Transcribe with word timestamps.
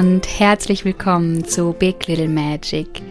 und 0.00 0.26
herzlich 0.40 0.86
willkommen 0.86 1.44
zu 1.44 1.74
Big 1.74 2.06
Little 2.06 2.26
Magic, 2.26 3.02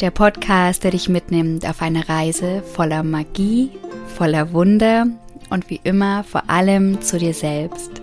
der 0.00 0.10
Podcast, 0.10 0.82
der 0.82 0.92
dich 0.92 1.10
mitnimmt 1.10 1.68
auf 1.68 1.82
eine 1.82 2.08
Reise 2.08 2.62
voller 2.62 3.02
Magie, 3.02 3.68
voller 4.16 4.50
Wunder 4.54 5.06
und 5.50 5.68
wie 5.68 5.82
immer 5.84 6.24
vor 6.24 6.48
allem 6.48 7.02
zu 7.02 7.18
dir 7.18 7.34
selbst. 7.34 8.00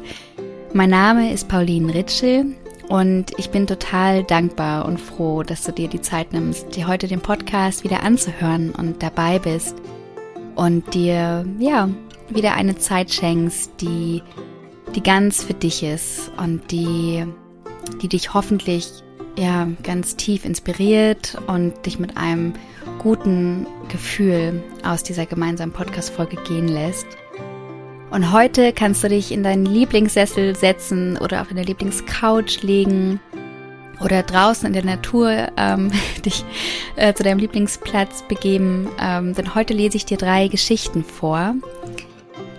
Mein 0.71 0.91
Name 0.91 1.33
ist 1.33 1.47
Pauline 1.47 1.91
Ritschel 1.91 2.55
und 2.89 3.31
ich 3.39 3.49
bin 3.49 3.65
total 3.65 4.23
dankbar 4.23 4.85
und 4.85 5.01
froh, 5.01 5.41
dass 5.41 5.63
du 5.63 5.71
dir 5.71 5.87
die 5.87 6.01
Zeit 6.01 6.31
nimmst, 6.31 6.75
dir 6.75 6.87
heute 6.87 7.07
den 7.07 7.21
Podcast 7.21 7.83
wieder 7.83 8.03
anzuhören 8.03 8.69
und 8.69 9.01
dabei 9.01 9.39
bist 9.39 9.77
und 10.53 10.93
dir, 10.93 11.43
ja, 11.57 11.89
wieder 12.29 12.53
eine 12.53 12.77
Zeit 12.77 13.11
schenkst, 13.11 13.71
die, 13.81 14.21
die 14.93 15.01
ganz 15.01 15.43
für 15.43 15.55
dich 15.55 15.81
ist 15.81 16.31
und 16.37 16.69
die, 16.69 17.25
die 17.89 18.07
dich 18.07 18.33
hoffentlich, 18.33 18.89
ja, 19.37 19.67
ganz 19.83 20.15
tief 20.15 20.45
inspiriert 20.45 21.37
und 21.47 21.85
dich 21.85 21.99
mit 21.99 22.17
einem 22.17 22.53
guten 22.99 23.67
Gefühl 23.89 24.63
aus 24.83 25.03
dieser 25.03 25.25
gemeinsamen 25.25 25.73
Podcast-Folge 25.73 26.37
gehen 26.47 26.67
lässt. 26.67 27.07
Und 28.09 28.31
heute 28.31 28.71
kannst 28.73 29.03
du 29.03 29.09
dich 29.09 29.31
in 29.31 29.43
deinen 29.43 29.65
Lieblingssessel 29.65 30.55
setzen 30.55 31.17
oder 31.17 31.41
auf 31.41 31.49
deine 31.49 31.63
Lieblingscouch 31.63 32.63
legen 32.63 33.19
oder 34.03 34.23
draußen 34.23 34.67
in 34.67 34.73
der 34.73 34.85
Natur 34.85 35.47
ähm, 35.57 35.91
dich 36.25 36.45
äh, 36.95 37.13
zu 37.13 37.23
deinem 37.23 37.39
Lieblingsplatz 37.39 38.23
begeben. 38.27 38.89
Ähm, 38.99 39.33
denn 39.33 39.55
heute 39.55 39.73
lese 39.73 39.97
ich 39.97 40.05
dir 40.05 40.17
drei 40.17 40.47
Geschichten 40.47 41.03
vor. 41.03 41.55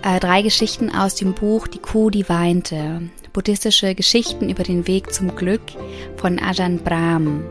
Äh, 0.03 0.19
drei 0.19 0.41
Geschichten 0.41 0.93
aus 0.93 1.15
dem 1.15 1.33
Buch 1.33 1.67
Die 1.67 1.79
Kuh, 1.79 2.09
die 2.09 2.29
weinte. 2.29 3.09
Buddhistische 3.29 3.95
Geschichten 3.95 4.49
über 4.49 4.63
den 4.63 4.87
Weg 4.87 5.13
zum 5.13 5.35
Glück 5.35 5.61
von 6.17 6.39
Ajahn 6.39 6.79
Brahm. 6.79 7.43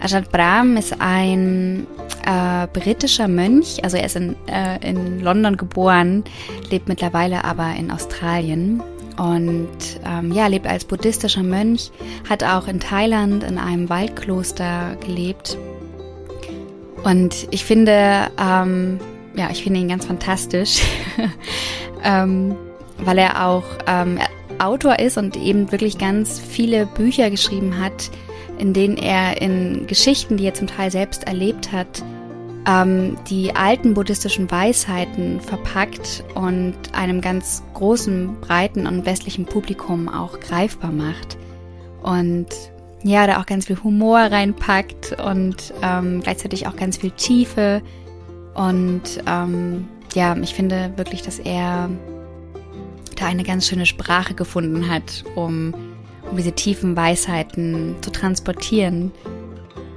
Ajahn 0.00 0.26
Brahm 0.30 0.76
ist 0.76 0.96
ein 1.00 1.86
äh, 2.26 2.66
britischer 2.72 3.28
Mönch, 3.28 3.82
also 3.82 3.96
er 3.96 4.06
ist 4.06 4.16
in, 4.16 4.36
äh, 4.46 4.78
in 4.88 5.20
London 5.20 5.56
geboren, 5.56 6.24
lebt 6.70 6.88
mittlerweile 6.88 7.44
aber 7.44 7.74
in 7.76 7.90
Australien 7.90 8.82
und 9.20 9.68
ähm, 10.06 10.32
ja, 10.32 10.46
lebt 10.46 10.66
als 10.66 10.84
buddhistischer 10.84 11.42
Mönch, 11.42 11.90
hat 12.28 12.42
auch 12.42 12.68
in 12.68 12.80
Thailand 12.80 13.44
in 13.44 13.58
einem 13.58 13.90
Waldkloster 13.90 14.96
gelebt. 15.04 15.58
Und 17.04 17.46
ich 17.50 17.64
finde, 17.64 18.28
ähm, 18.38 18.98
ja, 19.34 19.50
ich 19.50 19.62
finde 19.62 19.80
ihn 19.80 19.88
ganz 19.88 20.06
fantastisch, 20.06 20.80
ähm, 22.04 22.56
weil 22.98 23.18
er 23.18 23.46
auch 23.46 23.64
ähm, 23.86 24.18
Autor 24.60 24.98
ist 24.98 25.18
und 25.18 25.36
eben 25.36 25.72
wirklich 25.72 25.98
ganz 25.98 26.38
viele 26.38 26.86
Bücher 26.86 27.30
geschrieben 27.30 27.80
hat, 27.80 28.10
in 28.58 28.72
denen 28.72 28.96
er 28.96 29.40
in 29.40 29.86
Geschichten, 29.86 30.36
die 30.36 30.44
er 30.44 30.54
zum 30.54 30.66
Teil 30.66 30.90
selbst 30.90 31.24
erlebt 31.24 31.72
hat, 31.72 32.02
ähm, 32.66 33.16
die 33.28 33.54
alten 33.56 33.94
buddhistischen 33.94 34.50
Weisheiten 34.50 35.40
verpackt 35.40 36.24
und 36.34 36.74
einem 36.92 37.20
ganz 37.20 37.62
großen, 37.74 38.40
breiten 38.40 38.86
und 38.86 39.06
westlichen 39.06 39.46
Publikum 39.46 40.08
auch 40.08 40.38
greifbar 40.40 40.92
macht. 40.92 41.38
Und 42.02 42.48
ja, 43.02 43.26
da 43.26 43.40
auch 43.40 43.46
ganz 43.46 43.66
viel 43.66 43.82
Humor 43.82 44.18
reinpackt 44.18 45.16
und 45.24 45.72
ähm, 45.82 46.20
gleichzeitig 46.22 46.66
auch 46.66 46.76
ganz 46.76 46.98
viel 46.98 47.10
Tiefe. 47.12 47.82
Und 48.54 49.22
ähm, 49.26 49.88
ja, 50.14 50.36
ich 50.36 50.54
finde 50.54 50.92
wirklich, 50.96 51.22
dass 51.22 51.38
er 51.38 51.88
da 53.20 53.26
eine 53.26 53.44
ganz 53.44 53.66
schöne 53.68 53.86
Sprache 53.86 54.34
gefunden 54.34 54.88
hat, 54.88 55.24
um 55.34 55.74
um 56.30 56.36
diese 56.36 56.52
tiefen 56.52 56.96
Weisheiten 56.96 57.96
zu 58.00 58.10
transportieren. 58.10 59.12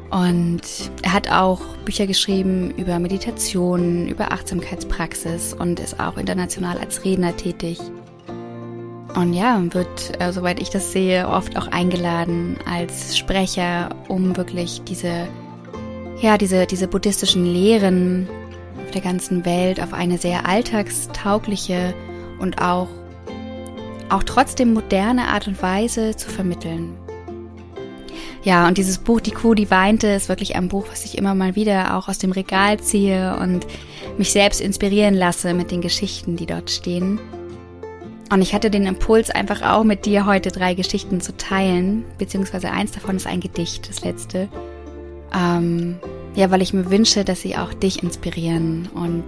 Und 0.10 0.62
er 1.02 1.14
hat 1.14 1.32
auch 1.32 1.62
Bücher 1.86 2.06
geschrieben 2.06 2.72
über 2.78 3.00
Meditation, 3.00 4.08
über 4.08 4.32
Achtsamkeitspraxis 4.32 5.54
und 5.54 5.80
ist 5.80 6.00
auch 6.00 6.18
international 6.18 6.78
als 6.78 7.04
Redner 7.04 7.36
tätig. 7.36 7.80
Und 9.16 9.34
ja, 9.34 9.62
wird, 9.72 10.20
äh, 10.20 10.32
soweit 10.32 10.60
ich 10.60 10.70
das 10.70 10.92
sehe, 10.92 11.28
oft 11.28 11.56
auch 11.58 11.68
eingeladen 11.68 12.58
als 12.70 13.18
Sprecher, 13.18 13.90
um 14.08 14.38
wirklich 14.38 14.82
diese, 14.84 15.28
ja, 16.20 16.38
diese, 16.38 16.66
diese 16.66 16.88
buddhistischen 16.88 17.46
Lehren 17.46 18.28
auf 18.84 18.92
der 18.92 19.02
ganzen 19.02 19.46
Welt 19.46 19.82
auf 19.82 19.94
eine 19.94 20.18
sehr 20.18 20.48
alltagstaugliche 20.48 21.94
und 22.40 22.60
auch 22.62 22.88
auch 24.14 24.24
trotzdem 24.24 24.74
moderne 24.74 25.28
Art 25.28 25.48
und 25.48 25.62
Weise 25.62 26.16
zu 26.16 26.30
vermitteln. 26.30 26.96
Ja, 28.44 28.68
und 28.68 28.78
dieses 28.78 28.98
Buch 28.98 29.22
Die 29.22 29.32
Kuh, 29.32 29.54
die 29.54 29.72
weinte, 29.72 30.08
ist 30.08 30.28
wirklich 30.28 30.56
ein 30.56 30.68
Buch, 30.68 30.88
was 30.92 31.06
ich 31.06 31.18
immer 31.18 31.34
mal 31.34 31.56
wieder 31.56 31.98
auch 31.98 32.10
aus 32.10 32.18
dem 32.18 32.34
Regal 32.34 32.80
ziehe 32.80 33.38
und 33.38 33.66
mich 34.18 34.32
selbst 34.32 34.60
inspirieren 34.60 35.14
lasse 35.14 35.54
mit 35.54 35.72
den 35.72 35.82
Geschichten, 35.82 36.36
die 36.36 36.46
dort 36.46 36.70
stehen. 36.70 37.20
Und 38.32 38.42
ich 38.42 38.54
hatte 38.54 38.70
den 38.70 38.86
Impuls, 38.86 39.30
einfach 39.30 39.62
auch 39.62 39.84
mit 39.84 40.06
dir 40.06 40.26
heute 40.26 40.52
drei 40.52 40.74
Geschichten 40.74 41.22
zu 41.22 41.38
teilen, 41.38 42.04
beziehungsweise 42.18 42.72
eins 42.72 42.92
davon 42.92 43.16
ist 43.16 43.28
ein 43.28 43.40
Gedicht, 43.40 43.88
das 43.90 44.04
letzte. 44.04 44.50
Ähm, 45.34 45.98
ja, 46.36 46.52
weil 46.52 46.62
ich 46.62 46.74
mir 46.74 46.90
wünsche, 46.90 47.24
dass 47.24 47.42
sie 47.42 47.56
auch 47.56 47.74
dich 47.74 48.04
inspirieren 48.04 48.90
und 48.94 49.24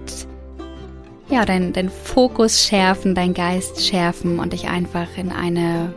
ja, 1.28 1.44
dein, 1.44 1.72
dein 1.72 1.90
Fokus 1.90 2.64
schärfen, 2.64 3.14
dein 3.14 3.34
Geist 3.34 3.84
schärfen 3.84 4.38
und 4.38 4.52
dich 4.52 4.68
einfach 4.68 5.08
in 5.16 5.32
eine 5.32 5.92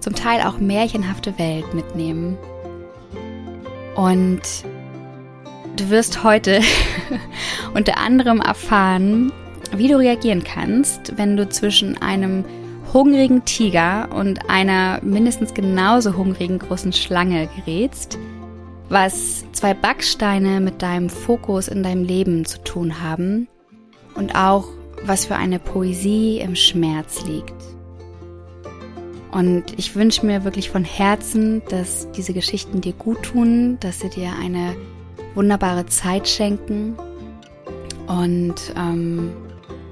zum 0.00 0.14
Teil 0.14 0.42
auch 0.42 0.58
märchenhafte 0.58 1.38
Welt 1.38 1.74
mitnehmen. 1.74 2.36
Und 3.94 4.40
du 5.76 5.90
wirst 5.90 6.24
heute 6.24 6.60
unter 7.74 7.98
anderem 7.98 8.40
erfahren, 8.40 9.32
wie 9.76 9.88
du 9.88 9.96
reagieren 9.96 10.44
kannst, 10.44 11.16
wenn 11.16 11.36
du 11.36 11.48
zwischen 11.48 12.00
einem 12.02 12.44
hungrigen 12.92 13.44
Tiger 13.44 14.08
und 14.12 14.50
einer 14.50 15.00
mindestens 15.02 15.54
genauso 15.54 16.16
hungrigen 16.16 16.58
großen 16.58 16.92
Schlange 16.92 17.48
gerätst, 17.56 18.18
was 18.90 19.44
zwei 19.52 19.72
Backsteine 19.72 20.60
mit 20.60 20.82
deinem 20.82 21.08
Fokus 21.08 21.68
in 21.68 21.82
deinem 21.82 22.04
Leben 22.04 22.44
zu 22.44 22.62
tun 22.64 23.00
haben 23.00 23.48
und 24.14 24.34
auch, 24.34 24.66
was 25.04 25.26
für 25.26 25.36
eine 25.36 25.58
Poesie 25.58 26.38
im 26.38 26.54
Schmerz 26.54 27.24
liegt. 27.24 27.54
Und 29.32 29.64
ich 29.78 29.96
wünsche 29.96 30.26
mir 30.26 30.44
wirklich 30.44 30.70
von 30.70 30.84
Herzen, 30.84 31.62
dass 31.70 32.10
diese 32.12 32.34
Geschichten 32.34 32.82
dir 32.82 32.92
gut 32.92 33.22
tun, 33.22 33.78
dass 33.80 34.00
sie 34.00 34.10
dir 34.10 34.32
eine 34.38 34.76
wunderbare 35.34 35.86
Zeit 35.86 36.28
schenken 36.28 36.96
und 38.06 38.74
ähm, 38.76 39.32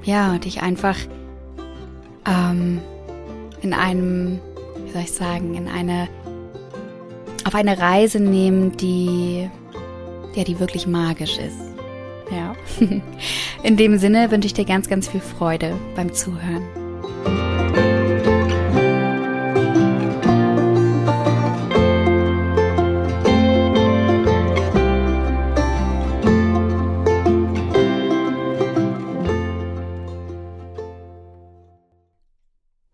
ja, 0.05 0.37
dich 0.39 0.61
einfach 0.61 0.97
ähm, 2.27 2.81
in 3.63 3.73
einem, 3.73 4.41
wie 4.85 4.93
soll 4.93 5.03
ich 5.03 5.13
sagen, 5.13 5.55
in 5.55 5.69
eine, 5.69 6.09
auf 7.47 7.55
eine 7.55 7.79
Reise 7.79 8.21
nehmen, 8.21 8.77
die, 8.77 9.49
ja, 10.35 10.45
die 10.45 10.61
wirklich 10.61 10.87
magisch 10.87 11.39
ist. 11.39 11.70
Ja. 12.31 12.55
In 13.63 13.77
dem 13.77 13.99
Sinne 13.99 14.31
wünsche 14.31 14.47
ich 14.47 14.55
dir 14.55 14.65
ganz, 14.65 14.89
ganz 14.89 15.09
viel 15.09 15.21
Freude 15.21 15.77
beim 15.95 16.13
Zuhören. 16.13 16.63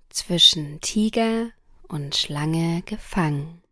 Zwischen 0.08 0.80
Tiger 0.80 1.50
und 1.88 2.16
Schlange 2.16 2.82
gefangen. 2.84 3.62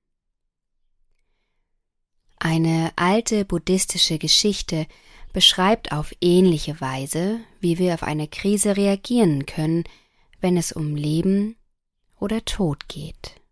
Eine 2.39 2.93
alte 2.97 3.45
buddhistische 3.45 4.19
Geschichte 4.19 4.87
beschreibt 5.35 5.93
auf 5.93 6.15
ähnliche 6.23 6.81
Weise, 6.81 7.41
wie 7.61 7.79
wir 7.79 7.93
auf 7.93 8.05
eine 8.05 8.29
Krise 8.29 8.79
reagieren 8.79 9.45
können, 9.45 9.85
wenn 10.41 10.57
es 10.57 10.73
um 10.73 10.97
Leben 10.97 11.57
oder 12.19 12.45
Tod 12.45 12.89
geht. 12.89 13.43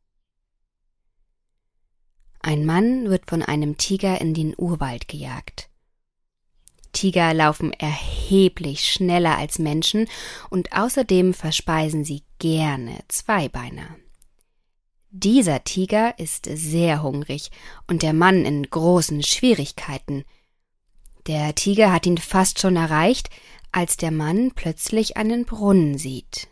Ein 2.41 2.65
Mann 2.65 3.11
wird 3.11 3.29
von 3.29 3.43
einem 3.43 3.77
Tiger 3.77 4.21
in 4.21 4.33
den 4.33 4.55
Urwald 4.57 5.09
gejagt. 5.09 5.69
Tiger 6.93 7.35
laufen 7.35 7.73
erheblich 7.73 8.87
schneller 8.87 9.37
als 9.37 9.59
Menschen 9.59 10.09
und 10.51 10.73
außerdem 10.73 11.35
verspeisen 11.35 12.05
sie 12.05 12.23
gerne 12.39 13.01
Zweibeiner. 13.09 13.97
Dieser 15.11 15.65
Tiger 15.65 16.19
ist 16.19 16.47
sehr 16.47 17.03
hungrig 17.03 17.51
und 17.89 18.03
der 18.03 18.13
Mann 18.13 18.45
in 18.45 18.63
großen 18.63 19.25
Schwierigkeiten– 19.25 20.25
der 21.27 21.55
Tiger 21.55 21.93
hat 21.93 22.07
ihn 22.07 22.19
fast 22.19 22.59
schon 22.59 22.77
erreicht, 22.77 23.31
als 23.71 23.97
der 23.97 24.11
Mann 24.11 24.53
plötzlich 24.55 25.17
einen 25.17 25.45
Brunnen 25.45 25.97
sieht. 25.99 26.49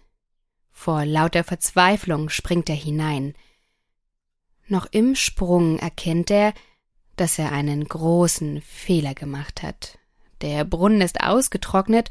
Vor 0.71 1.05
lauter 1.05 1.45
Verzweiflung 1.45 2.31
springt 2.31 2.71
er 2.71 2.77
hinein. 2.77 3.35
Noch 4.67 4.87
im 4.91 5.15
Sprung 5.15 5.79
erkennt 5.79 6.31
er, 6.31 6.55
dass 7.17 7.39
er 7.39 7.53
einen 7.53 7.85
großen 7.85 8.63
Fehler 8.63 9.15
gemacht 9.15 9.63
hat. 9.63 9.99
Der 10.41 10.65
Brunnen 10.65 11.03
ist 11.03 11.21
ausgetrocknet 11.21 12.09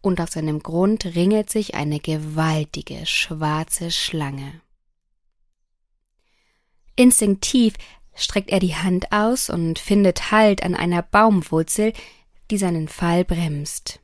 und 0.00 0.20
auf 0.20 0.30
seinem 0.30 0.62
Grund 0.62 1.04
ringelt 1.16 1.50
sich 1.50 1.74
eine 1.74 1.98
gewaltige 1.98 3.06
schwarze 3.06 3.90
Schlange. 3.90 4.60
Instinktiv 6.94 7.74
streckt 8.14 8.50
er 8.50 8.60
die 8.60 8.74
Hand 8.74 9.12
aus 9.12 9.50
und 9.50 9.78
findet 9.78 10.30
Halt 10.30 10.62
an 10.62 10.74
einer 10.74 11.02
Baumwurzel, 11.02 11.92
die 12.50 12.58
seinen 12.58 12.88
Fall 12.88 13.24
bremst. 13.24 14.00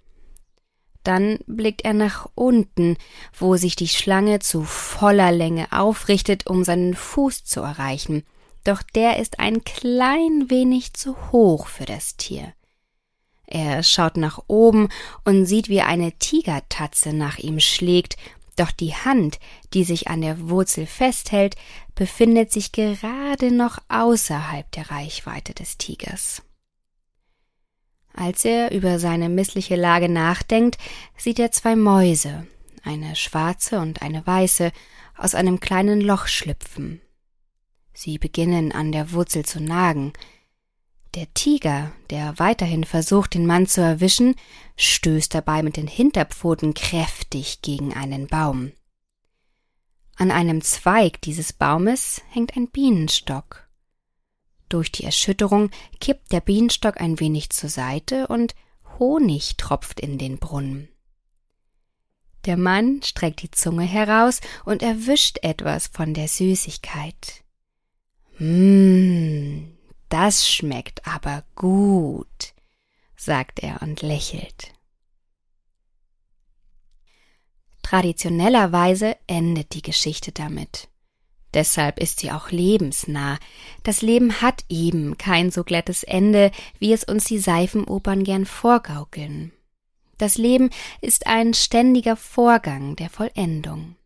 Dann 1.05 1.39
blickt 1.47 1.83
er 1.83 1.95
nach 1.95 2.29
unten, 2.35 2.97
wo 3.39 3.57
sich 3.57 3.77
die 3.77 3.89
Schlange 3.89 4.41
zu 4.41 4.65
voller 4.65 5.33
Länge 5.33 5.69
aufrichtet, 5.71 6.47
um 6.47 6.65
seinen 6.65 6.95
Fuß 6.95 7.45
zu 7.45 7.61
erreichen. 7.61 8.25
Doch 8.65 8.83
der 8.83 9.19
ist 9.19 9.41
ein 9.41 9.65
klein 9.65 10.51
wenig 10.51 10.93
zu 10.93 11.17
hoch 11.33 11.69
für 11.69 11.87
das 11.87 12.17
Tier. 12.17 12.53
Er 13.47 13.83
schaut 13.83 14.19
nach 14.19 14.41
oben 14.47 14.91
und 15.25 15.47
sieht, 15.47 15.71
wie 15.71 15.81
eine 15.81 16.13
Tigertatze 16.13 17.15
nach 17.15 17.39
ihm 17.39 17.61
schlägt, 17.61 18.19
doch 18.61 18.71
die 18.71 18.95
Hand, 18.95 19.39
die 19.75 19.85
sich 19.85 20.09
an 20.09 20.21
der 20.21 20.49
Wurzel 20.49 20.87
festhält, 20.87 21.57
befindet 21.95 22.53
sich 22.53 22.73
gerade 22.73 23.51
noch 23.51 23.79
außerhalb 23.89 24.71
der 24.73 24.91
Reichweite 24.91 25.55
des 25.55 25.79
Tigers. 25.79 26.43
Als 28.15 28.45
er 28.45 28.73
über 28.73 28.99
seine 28.99 29.29
missliche 29.29 29.77
Lage 29.77 30.09
nachdenkt, 30.09 30.77
sieht 31.17 31.39
er 31.39 31.53
zwei 31.53 31.77
Mäuse, 31.77 32.47
eine 32.83 33.15
schwarze 33.15 33.79
und 33.79 34.03
eine 34.03 34.27
weiße, 34.27 34.73
aus 35.17 35.35
einem 35.35 35.61
kleinen 35.61 36.01
Loch 36.01 36.27
schlüpfen. 36.27 37.01
Sie 37.93 38.19
beginnen 38.19 38.73
an 38.73 38.93
der 38.93 39.13
Wurzel 39.13 39.45
zu 39.45 39.61
nagen, 39.61 40.13
der 41.19 41.35
Tiger, 41.35 41.91
der 42.11 42.39
weiterhin 42.39 42.85
versucht, 42.85 43.35
den 43.35 43.45
Mann 43.45 43.67
zu 43.67 43.81
erwischen, 43.81 44.37
stößt 44.77 45.35
dabei 45.35 45.65
mit 45.65 45.77
den 45.77 45.89
Hinterpfoten 45.89 46.75
kräftig 46.75 47.61
gegen 47.61 47.93
einen 47.93 48.29
Baum. 48.29 48.71
An 50.15 50.31
einem 50.31 50.63
Zweig 50.63 51.21
dieses 51.23 51.53
Baumes 51.53 52.23
hängt 52.31 52.57
ein 52.57 52.69
Bienenstock. 52.69 53.69
Durch 54.69 54.93
die 54.93 55.03
Erschütterung 55.03 55.71
kippt 55.99 56.31
der 56.31 56.41
Bienenstock 56.41 57.01
ein 57.01 57.19
wenig 57.19 57.51
zur 57.51 57.69
Seite 57.69 58.29
und 58.29 58.55
Honig 59.01 59.57
tropft 59.57 59.99
in 59.99 60.19
den 60.19 60.39
Brunnen. 60.39 60.89
Der 62.45 62.57
Mann 62.57 63.03
streckt 63.03 63.43
die 63.43 63.51
Zunge 63.51 63.83
heraus 63.83 64.41
und 64.65 64.85
erwischt 64.85 65.39
etwas 65.43 65.89
von 65.89 66.15
der 66.15 66.29
Süßigkeit. 66.29 67.43
Mmm, 68.39 69.78
das 70.09 70.49
schmeckt 70.49 71.07
aber 71.07 71.45
gut, 71.55 72.55
sagt 73.17 73.61
er 73.61 73.83
und 73.83 74.03
lächelt. 74.03 74.73
Traditionellerweise 77.83 79.17
endet 79.27 79.75
die 79.75 79.83
Geschichte 79.83 80.33
damit. 80.33 80.89
Deshalb 81.55 81.99
ist 81.99 82.21
sie 82.21 82.31
auch 82.31 82.51
lebensnah. 82.51 83.39
Das 83.83 84.03
Leben 84.03 84.43
hat 84.43 84.65
eben 84.69 85.17
kein 85.17 85.51
so 85.51 85.65
glattes 85.65 86.03
Ende, 86.03 86.51
wie 86.79 86.93
es 86.93 87.05
uns 87.05 87.25
die 87.25 87.39
Seifenopern 87.39 88.25
gern 88.25 88.45
vorgaukeln. 88.45 89.53
Das 90.19 90.37
Leben 90.37 90.71
ist 91.01 91.27
ein 91.27 91.55
ständiger 91.55 92.17
Vorgang 92.17 92.97
der 92.97 93.09
Vollendung. 93.09 93.97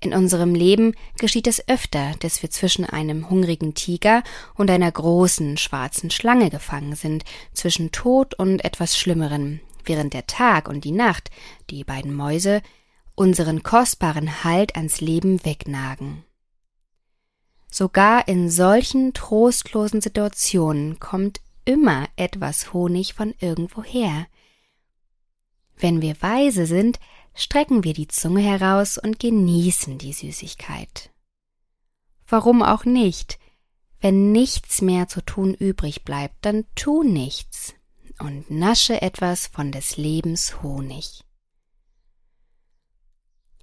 In 0.00 0.12
unserem 0.12 0.54
Leben 0.54 0.94
geschieht 1.18 1.46
es 1.46 1.66
öfter, 1.68 2.12
dass 2.20 2.42
wir 2.42 2.50
zwischen 2.50 2.84
einem 2.84 3.30
hungrigen 3.30 3.74
Tiger 3.74 4.22
und 4.54 4.70
einer 4.70 4.92
großen 4.92 5.56
schwarzen 5.56 6.10
Schlange 6.10 6.50
gefangen 6.50 6.94
sind, 6.94 7.24
zwischen 7.54 7.92
Tod 7.92 8.34
und 8.34 8.64
etwas 8.64 8.98
Schlimmerem, 8.98 9.60
während 9.84 10.12
der 10.12 10.26
Tag 10.26 10.68
und 10.68 10.84
die 10.84 10.92
Nacht, 10.92 11.30
die 11.70 11.82
beiden 11.82 12.14
Mäuse, 12.14 12.60
unseren 13.14 13.62
kostbaren 13.62 14.44
Halt 14.44 14.76
ans 14.76 15.00
Leben 15.00 15.44
wegnagen. 15.44 16.24
Sogar 17.70 18.28
in 18.28 18.50
solchen 18.50 19.12
trostlosen 19.14 20.00
Situationen 20.00 21.00
kommt 21.00 21.40
immer 21.64 22.06
etwas 22.16 22.72
Honig 22.72 23.14
von 23.14 23.34
irgendwoher. 23.40 24.26
Wenn 25.76 26.00
wir 26.00 26.20
weise 26.22 26.66
sind, 26.66 26.98
strecken 27.36 27.84
wir 27.84 27.92
die 27.92 28.08
Zunge 28.08 28.40
heraus 28.40 28.98
und 28.98 29.20
genießen 29.20 29.98
die 29.98 30.12
Süßigkeit. 30.12 31.10
Warum 32.26 32.62
auch 32.62 32.84
nicht? 32.84 33.38
Wenn 34.00 34.32
nichts 34.32 34.82
mehr 34.82 35.06
zu 35.06 35.20
tun 35.20 35.54
übrig 35.54 36.04
bleibt, 36.04 36.34
dann 36.40 36.64
tu 36.74 37.02
nichts 37.02 37.74
und 38.18 38.50
nasche 38.50 39.00
etwas 39.02 39.46
von 39.46 39.70
des 39.70 39.96
Lebens 39.96 40.62
Honig. 40.62 41.22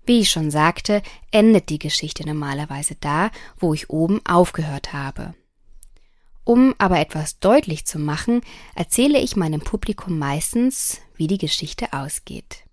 Wie 0.05 0.19
ich 0.19 0.29
schon 0.29 0.51
sagte, 0.51 1.01
endet 1.31 1.69
die 1.69 1.79
Geschichte 1.79 2.25
normalerweise 2.25 2.95
da, 2.95 3.31
wo 3.57 3.73
ich 3.73 3.89
oben 3.89 4.25
aufgehört 4.25 4.93
habe. 4.93 5.33
Um 6.43 6.75
aber 6.77 6.99
etwas 6.99 7.39
deutlich 7.39 7.85
zu 7.85 7.99
machen, 7.99 8.41
erzähle 8.75 9.19
ich 9.19 9.37
meinem 9.37 9.61
Publikum 9.61 10.19
meistens, 10.19 10.99
wie 11.15 11.27
die 11.27 11.37
Geschichte 11.37 11.93
ausgeht. 11.93 12.65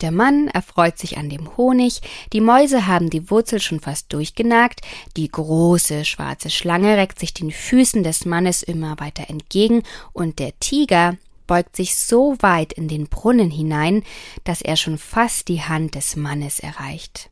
Der 0.00 0.10
Mann 0.10 0.48
erfreut 0.48 0.98
sich 0.98 1.18
an 1.18 1.28
dem 1.28 1.56
Honig, 1.56 2.00
die 2.32 2.40
Mäuse 2.40 2.86
haben 2.86 3.10
die 3.10 3.30
Wurzel 3.30 3.60
schon 3.60 3.80
fast 3.80 4.12
durchgenagt, 4.12 4.80
die 5.16 5.30
große 5.30 6.04
schwarze 6.04 6.50
Schlange 6.50 6.96
reckt 6.96 7.18
sich 7.18 7.34
den 7.34 7.50
Füßen 7.50 8.02
des 8.02 8.24
Mannes 8.24 8.62
immer 8.62 8.98
weiter 8.98 9.28
entgegen, 9.28 9.82
und 10.12 10.38
der 10.38 10.58
Tiger 10.58 11.16
beugt 11.46 11.76
sich 11.76 11.96
so 11.96 12.36
weit 12.40 12.72
in 12.72 12.88
den 12.88 13.08
Brunnen 13.08 13.50
hinein, 13.50 14.02
dass 14.44 14.62
er 14.62 14.76
schon 14.76 14.98
fast 14.98 15.48
die 15.48 15.62
Hand 15.62 15.94
des 15.94 16.16
Mannes 16.16 16.60
erreicht. 16.60 17.30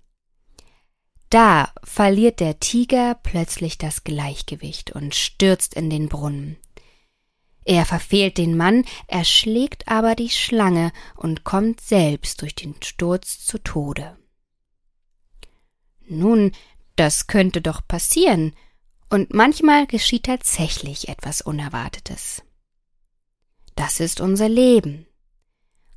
Da 1.31 1.71
verliert 1.83 2.41
der 2.41 2.61
Tiger 2.61 3.19
plötzlich 3.23 3.79
das 3.79 4.05
Gleichgewicht 4.05 4.91
und 4.91 5.15
stürzt 5.15 5.73
in 5.73 5.89
den 5.89 6.11
Brunnen. 6.11 6.59
Er 7.65 7.85
verfehlt 7.85 8.39
den 8.39 8.57
Mann, 8.57 8.85
erschlägt 9.07 9.87
aber 9.89 10.15
die 10.15 10.31
Schlange 10.31 10.93
und 11.17 11.45
kommt 11.45 11.81
selbst 11.81 12.43
durch 12.43 12.55
den 12.55 12.75
Sturz 12.83 13.45
zu 13.45 13.59
Tode. 13.59 14.17
Nun, 16.09 16.53
das 16.97 17.27
könnte 17.27 17.63
doch 17.63 17.87
passieren, 17.87 18.55
und 19.09 19.35
manchmal 19.35 19.87
geschieht 19.87 20.25
tatsächlich 20.25 21.09
etwas 21.09 21.43
Unerwartetes. 21.43 22.43
Das 23.75 24.01
ist 24.01 24.21
unser 24.21 24.49
Leben. 24.49 25.07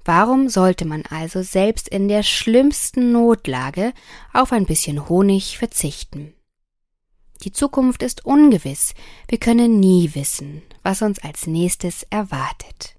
Warum 0.04 0.50
sollte 0.50 0.86
man 0.86 1.04
also 1.10 1.42
selbst 1.42 1.90
in 1.90 2.08
der 2.08 2.22
schlimmsten 2.22 3.12
Notlage 3.12 3.92
auf 4.34 4.52
ein 4.52 4.68
bisschen 4.68 5.10
Honig 5.10 5.58
verzichten? 5.58 6.35
Die 7.42 7.52
Zukunft 7.52 8.02
ist 8.02 8.26
ungewiss. 8.26 8.94
Wir 9.28 9.38
können 9.38 9.80
nie 9.80 10.16
wissen, 10.16 10.62
was 10.84 11.02
uns 11.02 11.20
als 11.20 11.48
nächstes 11.48 12.04
erwartet. 12.04 12.96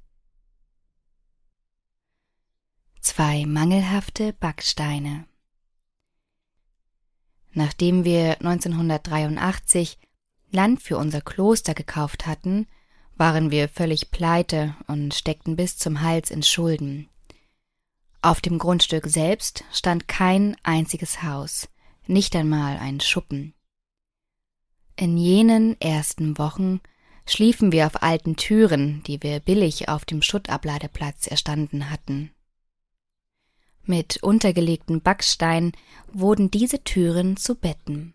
Zwei 3.00 3.46
mangelhafte 3.46 4.32
Backsteine. 4.32 5.26
Nachdem 7.52 8.04
wir 8.04 8.40
1983 8.40 9.98
Land 10.50 10.82
für 10.82 10.98
unser 10.98 11.20
Kloster 11.20 11.74
gekauft 11.74 12.26
hatten, 12.26 12.66
waren 13.16 13.50
wir 13.50 13.68
völlig 13.68 14.10
pleite 14.10 14.76
und 14.86 15.14
steckten 15.14 15.56
bis 15.56 15.78
zum 15.78 16.02
Hals 16.02 16.30
in 16.30 16.42
Schulden. 16.42 17.08
Auf 18.20 18.40
dem 18.40 18.58
Grundstück 18.58 19.06
selbst 19.06 19.64
stand 19.72 20.08
kein 20.08 20.56
einziges 20.62 21.22
Haus, 21.22 21.68
nicht 22.06 22.36
einmal 22.36 22.76
ein 22.78 23.00
Schuppen. 23.00 23.55
In 24.98 25.18
jenen 25.18 25.78
ersten 25.78 26.38
Wochen 26.38 26.80
schliefen 27.26 27.70
wir 27.70 27.86
auf 27.86 28.02
alten 28.02 28.36
Türen, 28.36 29.02
die 29.02 29.22
wir 29.22 29.40
billig 29.40 29.90
auf 29.90 30.06
dem 30.06 30.22
Schuttabladeplatz 30.22 31.26
erstanden 31.26 31.90
hatten. 31.90 32.30
Mit 33.84 34.22
untergelegten 34.22 35.02
Backsteinen 35.02 35.72
wurden 36.12 36.50
diese 36.50 36.82
Türen 36.82 37.36
zu 37.36 37.56
Betten. 37.56 38.14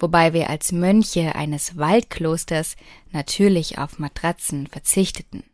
Wobei 0.00 0.32
wir 0.32 0.50
als 0.50 0.72
Mönche 0.72 1.36
eines 1.36 1.76
Waldklosters 1.76 2.74
natürlich 3.12 3.78
auf 3.78 4.00
Matratzen 4.00 4.66
verzichteten. 4.66 5.44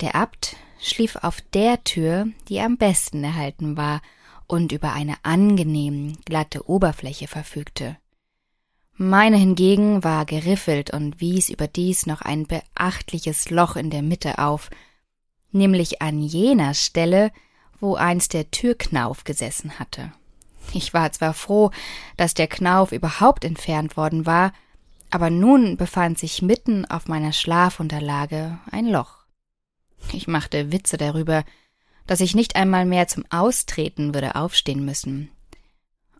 Der 0.00 0.14
Abt 0.14 0.56
schlief 0.80 1.16
auf 1.16 1.42
der 1.52 1.84
Tür, 1.84 2.28
die 2.48 2.60
am 2.60 2.78
besten 2.78 3.22
erhalten 3.24 3.76
war 3.76 4.00
und 4.46 4.72
über 4.72 4.94
eine 4.94 5.16
angenehm 5.22 6.16
glatte 6.24 6.66
Oberfläche 6.66 7.28
verfügte. 7.28 7.98
Meine 8.98 9.36
hingegen 9.36 10.02
war 10.04 10.24
geriffelt 10.24 10.90
und 10.90 11.20
wies 11.20 11.50
überdies 11.50 12.06
noch 12.06 12.22
ein 12.22 12.46
beachtliches 12.46 13.50
Loch 13.50 13.76
in 13.76 13.90
der 13.90 14.00
Mitte 14.00 14.38
auf, 14.38 14.70
nämlich 15.52 16.00
an 16.00 16.20
jener 16.22 16.72
Stelle, 16.72 17.30
wo 17.78 17.96
einst 17.96 18.32
der 18.32 18.50
Türknauf 18.50 19.24
gesessen 19.24 19.78
hatte. 19.78 20.12
Ich 20.72 20.94
war 20.94 21.12
zwar 21.12 21.34
froh, 21.34 21.70
dass 22.16 22.32
der 22.32 22.48
Knauf 22.48 22.90
überhaupt 22.90 23.44
entfernt 23.44 23.98
worden 23.98 24.24
war, 24.24 24.52
aber 25.10 25.28
nun 25.28 25.76
befand 25.76 26.18
sich 26.18 26.40
mitten 26.40 26.86
auf 26.86 27.06
meiner 27.06 27.32
Schlafunterlage 27.32 28.58
ein 28.70 28.86
Loch. 28.86 29.26
Ich 30.12 30.26
machte 30.26 30.72
Witze 30.72 30.96
darüber, 30.96 31.44
dass 32.06 32.20
ich 32.20 32.34
nicht 32.34 32.56
einmal 32.56 32.86
mehr 32.86 33.08
zum 33.08 33.24
Austreten 33.30 34.14
würde 34.14 34.36
aufstehen 34.36 34.84
müssen. 34.84 35.30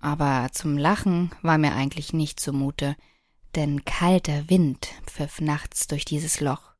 Aber 0.00 0.48
zum 0.52 0.76
Lachen 0.76 1.30
war 1.42 1.58
mir 1.58 1.74
eigentlich 1.74 2.12
nicht 2.12 2.38
zumute, 2.40 2.96
denn 3.54 3.84
kalter 3.84 4.48
Wind 4.50 4.88
pfiff 5.06 5.40
nachts 5.40 5.86
durch 5.86 6.04
dieses 6.04 6.40
Loch. 6.40 6.74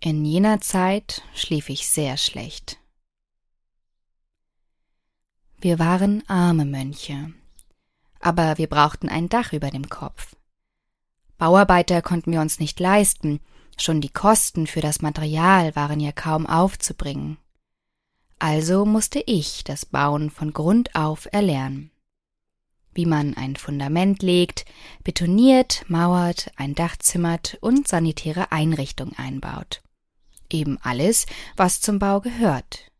In 0.00 0.24
jener 0.24 0.60
Zeit 0.60 1.22
schlief 1.34 1.68
ich 1.68 1.88
sehr 1.88 2.16
schlecht. 2.16 2.78
Wir 5.58 5.78
waren 5.78 6.22
arme 6.28 6.64
Mönche, 6.64 7.32
aber 8.20 8.58
wir 8.58 8.68
brauchten 8.68 9.08
ein 9.08 9.28
Dach 9.28 9.52
über 9.52 9.70
dem 9.70 9.88
Kopf. 9.88 10.36
Bauarbeiter 11.38 12.02
konnten 12.02 12.32
wir 12.32 12.40
uns 12.40 12.60
nicht 12.60 12.78
leisten, 12.78 13.40
schon 13.78 14.00
die 14.00 14.12
Kosten 14.12 14.66
für 14.66 14.80
das 14.80 15.00
Material 15.00 15.74
waren 15.76 16.00
ja 16.00 16.12
kaum 16.12 16.46
aufzubringen. 16.46 17.38
Also 18.38 18.84
musste 18.84 19.22
ich 19.26 19.64
das 19.64 19.86
Bauen 19.86 20.30
von 20.30 20.52
Grund 20.52 20.94
auf 20.94 21.26
erlernen. 21.32 21.90
Wie 22.92 23.06
man 23.06 23.34
ein 23.34 23.56
Fundament 23.56 24.22
legt, 24.22 24.64
betoniert, 25.04 25.84
mauert, 25.88 26.50
ein 26.56 26.74
Dach 26.74 26.96
zimmert 26.96 27.58
und 27.60 27.88
sanitäre 27.88 28.52
Einrichtungen 28.52 29.16
einbaut. 29.18 29.82
Eben 30.50 30.78
alles, 30.82 31.26
was 31.56 31.80
zum 31.80 31.98
Bau 31.98 32.20
gehört. 32.20 32.90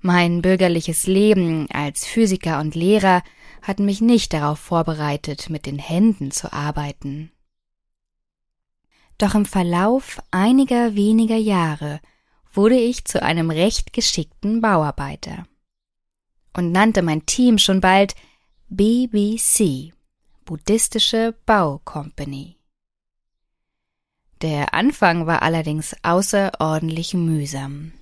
Mein 0.00 0.42
bürgerliches 0.42 1.06
Leben 1.06 1.68
als 1.70 2.04
Physiker 2.06 2.60
und 2.60 2.74
Lehrer 2.74 3.22
hat 3.62 3.80
mich 3.80 4.00
nicht 4.00 4.32
darauf 4.32 4.58
vorbereitet, 4.58 5.50
mit 5.50 5.66
den 5.66 5.78
Händen 5.78 6.30
zu 6.30 6.52
arbeiten. 6.52 7.32
Doch 9.18 9.34
im 9.34 9.46
Verlauf 9.46 10.20
einiger 10.30 10.94
weniger 10.94 11.36
Jahre 11.36 12.00
wurde 12.56 12.78
ich 12.78 13.04
zu 13.04 13.22
einem 13.22 13.50
recht 13.50 13.92
geschickten 13.92 14.60
Bauarbeiter 14.60 15.46
und 16.54 16.72
nannte 16.72 17.02
mein 17.02 17.26
Team 17.26 17.58
schon 17.58 17.80
bald 17.80 18.14
BBC, 18.68 19.92
Buddhistische 20.44 21.34
Bau 21.44 21.80
Company. 21.84 22.56
Der 24.42 24.74
Anfang 24.74 25.26
war 25.26 25.42
allerdings 25.42 25.94
außerordentlich 26.02 27.14
mühsam. 27.14 27.92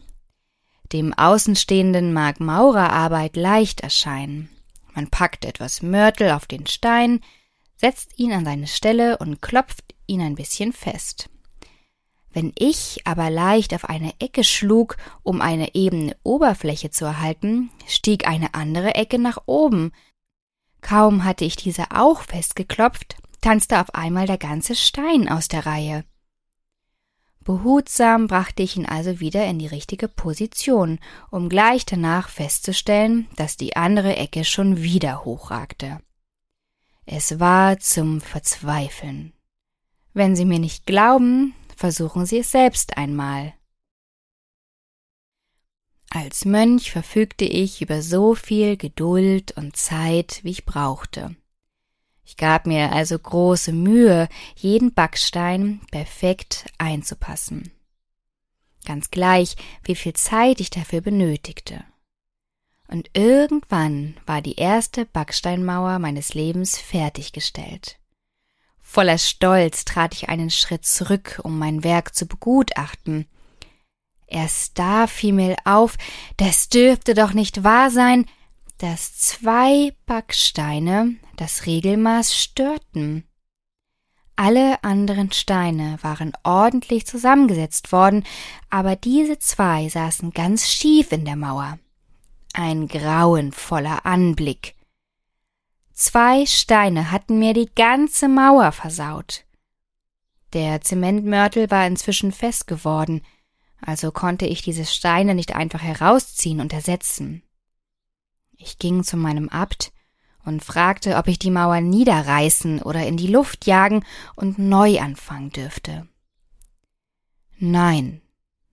Dem 0.92 1.12
Außenstehenden 1.14 2.12
mag 2.12 2.40
Maurerarbeit 2.40 3.36
leicht 3.36 3.80
erscheinen. 3.80 4.48
Man 4.94 5.08
packt 5.08 5.44
etwas 5.44 5.82
Mörtel 5.82 6.30
auf 6.30 6.46
den 6.46 6.66
Stein, 6.66 7.20
setzt 7.76 8.18
ihn 8.18 8.32
an 8.32 8.44
seine 8.44 8.66
Stelle 8.66 9.18
und 9.18 9.42
klopft 9.42 9.94
ihn 10.06 10.20
ein 10.20 10.34
bisschen 10.34 10.72
fest. 10.72 11.28
Wenn 12.34 12.52
ich 12.58 13.00
aber 13.04 13.30
leicht 13.30 13.72
auf 13.74 13.88
eine 13.88 14.12
Ecke 14.18 14.42
schlug, 14.42 14.96
um 15.22 15.40
eine 15.40 15.76
ebene 15.76 16.16
Oberfläche 16.24 16.90
zu 16.90 17.04
erhalten, 17.04 17.70
stieg 17.86 18.26
eine 18.26 18.54
andere 18.54 18.96
Ecke 18.96 19.20
nach 19.20 19.38
oben. 19.46 19.92
Kaum 20.80 21.22
hatte 21.22 21.44
ich 21.44 21.54
diese 21.54 21.92
auch 21.92 22.22
festgeklopft, 22.22 23.16
tanzte 23.40 23.80
auf 23.80 23.94
einmal 23.94 24.26
der 24.26 24.38
ganze 24.38 24.74
Stein 24.74 25.28
aus 25.28 25.46
der 25.46 25.64
Reihe. 25.64 26.04
Behutsam 27.44 28.26
brachte 28.26 28.64
ich 28.64 28.76
ihn 28.76 28.86
also 28.86 29.20
wieder 29.20 29.46
in 29.46 29.60
die 29.60 29.68
richtige 29.68 30.08
Position, 30.08 30.98
um 31.30 31.48
gleich 31.48 31.86
danach 31.86 32.30
festzustellen, 32.30 33.28
dass 33.36 33.56
die 33.56 33.76
andere 33.76 34.16
Ecke 34.16 34.44
schon 34.44 34.82
wieder 34.82 35.24
hochragte. 35.24 36.00
Es 37.06 37.38
war 37.38 37.78
zum 37.78 38.20
Verzweifeln. 38.20 39.34
Wenn 40.14 40.34
Sie 40.34 40.46
mir 40.46 40.58
nicht 40.58 40.86
glauben, 40.86 41.54
versuchen 41.76 42.26
Sie 42.26 42.38
es 42.38 42.50
selbst 42.50 42.96
einmal. 42.96 43.54
Als 46.10 46.44
Mönch 46.44 46.92
verfügte 46.92 47.44
ich 47.44 47.82
über 47.82 48.00
so 48.00 48.34
viel 48.34 48.76
Geduld 48.76 49.52
und 49.52 49.76
Zeit, 49.76 50.40
wie 50.44 50.52
ich 50.52 50.64
brauchte. 50.64 51.34
Ich 52.24 52.36
gab 52.36 52.66
mir 52.66 52.92
also 52.92 53.18
große 53.18 53.72
Mühe, 53.72 54.28
jeden 54.54 54.94
Backstein 54.94 55.80
perfekt 55.90 56.66
einzupassen. 56.78 57.72
Ganz 58.84 59.10
gleich, 59.10 59.56
wie 59.82 59.94
viel 59.94 60.12
Zeit 60.12 60.60
ich 60.60 60.70
dafür 60.70 61.00
benötigte. 61.00 61.84
Und 62.86 63.10
irgendwann 63.14 64.16
war 64.26 64.40
die 64.40 64.56
erste 64.56 65.06
Backsteinmauer 65.06 65.98
meines 65.98 66.34
Lebens 66.34 66.78
fertiggestellt. 66.78 67.98
Voller 68.94 69.18
Stolz 69.18 69.84
trat 69.84 70.14
ich 70.14 70.28
einen 70.28 70.50
Schritt 70.50 70.84
zurück, 70.86 71.40
um 71.42 71.58
mein 71.58 71.82
Werk 71.82 72.14
zu 72.14 72.26
begutachten. 72.26 73.26
Erst 74.28 74.78
da 74.78 75.08
fiel 75.08 75.32
mir 75.32 75.56
auf, 75.64 75.96
das 76.36 76.68
dürfte 76.68 77.14
doch 77.14 77.32
nicht 77.32 77.64
wahr 77.64 77.90
sein, 77.90 78.26
dass 78.78 79.18
zwei 79.18 79.96
Backsteine 80.06 81.16
das 81.36 81.66
Regelmaß 81.66 82.36
störten. 82.36 83.24
Alle 84.36 84.84
anderen 84.84 85.32
Steine 85.32 85.98
waren 86.02 86.30
ordentlich 86.44 87.04
zusammengesetzt 87.04 87.90
worden, 87.90 88.22
aber 88.70 88.94
diese 88.94 89.40
zwei 89.40 89.88
saßen 89.88 90.30
ganz 90.30 90.70
schief 90.70 91.10
in 91.10 91.24
der 91.24 91.34
Mauer. 91.34 91.80
Ein 92.52 92.86
grauenvoller 92.86 94.06
Anblick. 94.06 94.76
Zwei 95.94 96.44
Steine 96.44 97.12
hatten 97.12 97.38
mir 97.38 97.54
die 97.54 97.70
ganze 97.72 98.28
Mauer 98.28 98.72
versaut. 98.72 99.44
Der 100.52 100.80
Zementmörtel 100.80 101.70
war 101.70 101.86
inzwischen 101.86 102.32
fest 102.32 102.66
geworden, 102.66 103.22
also 103.80 104.10
konnte 104.10 104.46
ich 104.46 104.60
diese 104.62 104.86
Steine 104.86 105.36
nicht 105.36 105.54
einfach 105.54 105.82
herausziehen 105.82 106.60
und 106.60 106.72
ersetzen. 106.72 107.42
Ich 108.56 108.78
ging 108.78 109.04
zu 109.04 109.16
meinem 109.16 109.48
Abt 109.48 109.92
und 110.44 110.64
fragte, 110.64 111.16
ob 111.16 111.28
ich 111.28 111.38
die 111.38 111.50
Mauer 111.50 111.80
niederreißen 111.80 112.82
oder 112.82 113.06
in 113.06 113.16
die 113.16 113.28
Luft 113.28 113.64
jagen 113.64 114.04
und 114.34 114.58
neu 114.58 114.98
anfangen 114.98 115.50
dürfte. 115.50 116.08
Nein, 117.58 118.20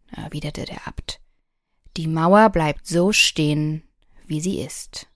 erwiderte 0.08 0.66
der 0.66 0.88
Abt, 0.88 1.22
die 1.98 2.08
Mauer 2.08 2.50
bleibt 2.50 2.88
so 2.88 3.12
stehen, 3.12 3.84
wie 4.26 4.42
sie 4.42 4.60
ist. 4.60 5.11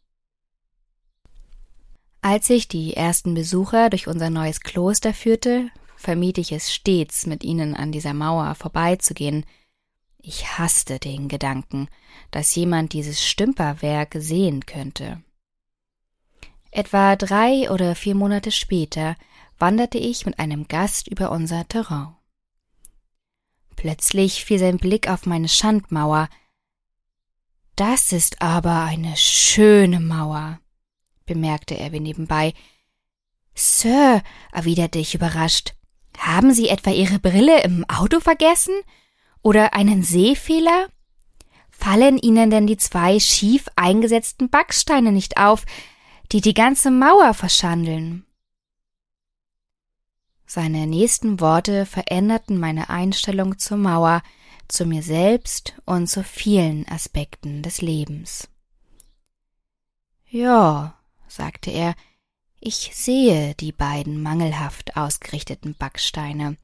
Als 2.26 2.50
ich 2.50 2.68
die 2.68 2.96
ersten 2.96 3.36
Besucher 3.36 3.92
durch 3.92 4.08
unser 4.08 4.32
neues 4.32 4.62
Kloster 4.62 5.14
führte, 5.14 5.70
vermied 5.96 6.40
ich 6.40 6.52
es 6.52 6.74
stets, 6.74 7.28
mit 7.28 7.44
ihnen 7.44 7.76
an 7.76 7.92
dieser 7.92 8.16
Mauer 8.16 8.56
vorbeizugehen. 8.56 9.46
Ich 10.24 10.58
hasste 10.58 10.98
den 10.98 11.28
Gedanken, 11.28 11.88
dass 12.32 12.56
jemand 12.56 12.94
dieses 12.94 13.24
Stümperwerk 13.24 14.16
sehen 14.18 14.66
könnte. 14.66 15.22
Etwa 16.72 17.16
drei 17.16 17.70
oder 17.70 17.94
vier 17.94 18.16
Monate 18.16 18.50
später 18.50 19.18
wanderte 19.60 20.00
ich 20.00 20.26
mit 20.26 20.40
einem 20.40 20.68
Gast 20.68 21.08
über 21.08 21.30
unser 21.30 21.68
Terrain. 21.68 22.16
Plötzlich 23.76 24.44
fiel 24.44 24.58
sein 24.58 24.78
Blick 24.80 25.08
auf 25.12 25.28
meine 25.28 25.48
Schandmauer, 25.48 26.30
das 27.76 28.12
ist 28.12 28.42
aber 28.42 28.80
eine 28.82 29.16
schöne 29.16 30.00
Mauer, 30.00 30.60
bemerkte 31.26 31.78
er 31.78 31.92
wie 31.92 32.00
nebenbei. 32.00 32.54
Sir, 33.54 34.22
erwiderte 34.52 35.00
ich 35.00 35.16
überrascht, 35.16 35.74
haben 36.18 36.54
Sie 36.54 36.70
etwa 36.70 36.92
Ihre 36.92 37.20
Brille 37.20 37.64
im 37.64 37.86
Auto 37.90 38.20
vergessen? 38.20 38.76
Oder 39.42 39.74
einen 39.74 40.04
Sehfehler? 40.04 40.88
Fallen 41.70 42.18
Ihnen 42.18 42.50
denn 42.50 42.68
die 42.68 42.78
zwei 42.78 43.20
schief 43.20 43.68
eingesetzten 43.76 44.50
Backsteine 44.50 45.12
nicht 45.12 45.38
auf, 45.38 45.66
die 46.32 46.42
die 46.42 46.54
ganze 46.54 46.90
Mauer 46.90 47.34
verschandeln? 47.34 48.26
Seine 50.48 50.88
nächsten 50.88 51.40
Worte 51.40 51.86
veränderten 51.86 52.58
meine 52.60 52.90
Einstellung 52.90 53.58
zur 53.58 53.78
Mauer, 53.78 54.22
zu 54.68 54.86
mir 54.86 55.04
selbst 55.04 55.76
und 55.86 56.08
zu 56.08 56.24
vielen 56.24 56.88
Aspekten 56.88 57.62
des 57.62 57.82
Lebens. 57.82 58.48
Ja, 60.28 60.95
sagte 61.36 61.70
er, 61.72 61.96
ich 62.60 62.92
sehe 62.94 63.54
die 63.56 63.72
beiden 63.72 64.22
mangelhaft 64.22 64.98
ausgerichteten 64.98 65.76
Backsteine, 65.76 66.58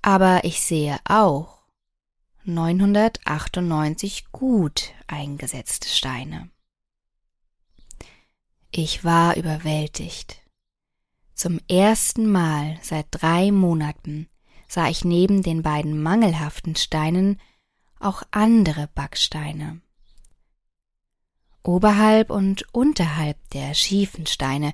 aber 0.00 0.44
ich 0.44 0.62
sehe 0.62 0.98
auch 1.04 1.58
998 2.44 4.32
gut 4.32 4.94
eingesetzte 5.06 5.88
Steine. 5.88 6.48
Ich 8.70 9.04
war 9.04 9.36
überwältigt. 9.36 10.42
Zum 11.34 11.60
ersten 11.68 12.30
Mal 12.30 12.78
seit 12.82 13.06
drei 13.10 13.52
Monaten 13.52 14.28
sah 14.66 14.88
ich 14.88 15.04
neben 15.04 15.42
den 15.42 15.62
beiden 15.62 16.02
mangelhaften 16.02 16.76
Steinen 16.76 17.40
auch 18.00 18.22
andere 18.30 18.88
Backsteine. 18.94 19.80
Oberhalb 21.68 22.30
und 22.30 22.64
unterhalb 22.72 23.36
der 23.50 23.74
schiefen 23.74 24.24
Steine, 24.24 24.72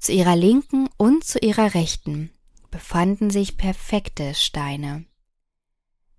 zu 0.00 0.10
ihrer 0.12 0.34
linken 0.34 0.88
und 0.96 1.22
zu 1.22 1.38
ihrer 1.38 1.74
rechten, 1.74 2.32
befanden 2.68 3.30
sich 3.30 3.56
perfekte 3.56 4.34
Steine, 4.34 5.04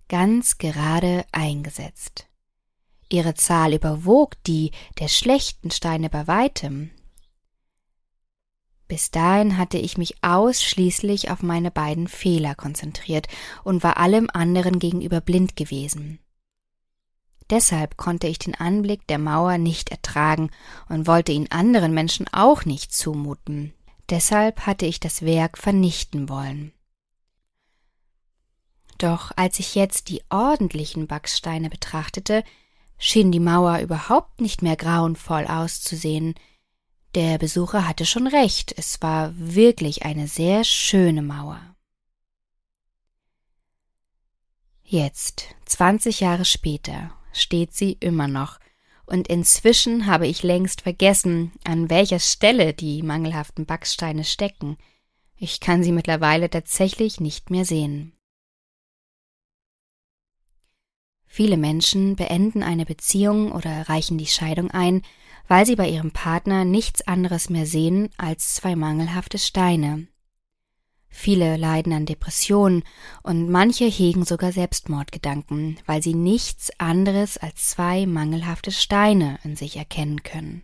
ganz 0.08 0.60
gerade 0.60 1.26
eingesetzt. 1.34 2.28
Ihre 3.10 3.34
Zahl 3.34 3.74
überwog 3.74 4.42
die 4.46 4.72
der 4.98 5.10
schlechten 5.10 5.72
Steine 5.72 6.10
bei 6.10 6.26
weitem. 6.26 6.92
Bis 8.88 9.12
dahin 9.12 9.58
hatte 9.58 9.78
ich 9.78 9.98
mich 9.98 10.24
ausschließlich 10.24 11.32
auf 11.32 11.44
meine 11.44 11.70
beiden 11.70 12.08
Fehler 12.08 12.56
konzentriert 12.56 13.28
und 13.66 13.84
war 13.84 13.98
allem 13.98 14.30
anderen 14.32 14.80
gegenüber 14.80 15.20
blind 15.20 15.58
gewesen. 15.58 16.23
Deshalb 17.54 17.98
konnte 17.98 18.26
ich 18.26 18.40
den 18.40 18.56
Anblick 18.56 19.06
der 19.06 19.20
Mauer 19.20 19.60
nicht 19.60 19.90
ertragen 19.90 20.50
und 20.90 21.06
wollte 21.06 21.32
ihn 21.32 21.52
anderen 21.52 21.94
Menschen 21.94 22.26
auch 22.34 22.66
nicht 22.66 22.92
zumuten. 22.92 23.76
Deshalb 24.10 24.66
hatte 24.66 24.88
ich 24.88 25.00
das 25.00 25.22
Werk 25.22 25.60
vernichten 25.60 26.30
wollen. 26.30 26.74
Doch 28.98 29.32
als 29.36 29.60
ich 29.60 29.76
jetzt 29.76 30.10
die 30.10 30.24
ordentlichen 30.32 31.06
Backsteine 31.06 31.70
betrachtete, 31.70 32.44
schien 32.98 33.32
die 33.32 33.40
Mauer 33.40 33.78
überhaupt 33.82 34.42
nicht 34.42 34.64
mehr 34.64 34.76
grauenvoll 34.76 35.46
auszusehen. 35.46 36.34
Der 37.14 37.38
Besucher 37.38 37.88
hatte 37.88 38.08
schon 38.08 38.26
recht, 38.26 38.74
es 38.76 39.00
war 39.04 39.32
wirklich 39.36 40.06
eine 40.06 40.28
sehr 40.28 40.64
schöne 40.64 41.22
Mauer. 41.22 41.62
Jetzt, 44.82 45.46
zwanzig 45.66 46.20
Jahre 46.20 46.46
später, 46.46 47.16
steht 47.34 47.74
sie 47.74 47.98
immer 48.00 48.28
noch, 48.28 48.60
und 49.06 49.28
inzwischen 49.28 50.06
habe 50.06 50.28
ich 50.28 50.44
längst 50.44 50.82
vergessen, 50.82 51.52
an 51.66 51.90
welcher 51.90 52.20
Stelle 52.20 52.74
die 52.74 53.04
mangelhaften 53.04 53.66
Backsteine 53.66 54.24
stecken. 54.24 54.78
Ich 55.36 55.60
kann 55.60 55.84
sie 55.84 55.92
mittlerweile 55.92 56.50
tatsächlich 56.50 57.20
nicht 57.20 57.50
mehr 57.50 57.66
sehen. 57.66 58.14
Viele 61.26 61.58
Menschen 61.58 62.16
beenden 62.16 62.62
eine 62.62 62.86
Beziehung 62.86 63.52
oder 63.52 63.90
reichen 63.90 64.18
die 64.18 64.28
Scheidung 64.28 64.70
ein, 64.72 65.02
weil 65.48 65.66
sie 65.66 65.76
bei 65.76 65.90
ihrem 65.90 66.12
Partner 66.12 66.64
nichts 66.64 67.02
anderes 67.08 67.50
mehr 67.50 67.66
sehen 67.66 68.10
als 68.18 68.56
zwei 68.56 68.76
mangelhafte 68.76 69.38
Steine, 69.38 70.08
Viele 71.16 71.58
leiden 71.58 71.94
an 71.94 72.08
Depressionen 72.08 72.84
und 73.22 73.48
manche 73.48 73.86
hegen 73.86 74.26
sogar 74.26 74.52
Selbstmordgedanken, 74.52 75.78
weil 75.86 76.02
sie 76.02 76.16
nichts 76.16 76.72
anderes 76.80 77.38
als 77.38 77.70
zwei 77.70 78.08
mangelhafte 78.08 78.72
Steine 78.72 79.38
in 79.44 79.56
sich 79.56 79.78
erkennen 79.78 80.24
können. 80.24 80.64